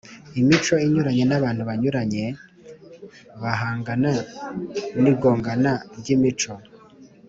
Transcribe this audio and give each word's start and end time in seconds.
Imico 0.39 0.73
inyuranye 0.85 1.23
n 1.27 1.33
abantu 1.39 1.61
banyuranye 1.69 2.25
bahangana 3.41 4.11
n 5.01 5.03
igongana 5.11 5.73
ry 5.99 6.07
imico 6.15 6.53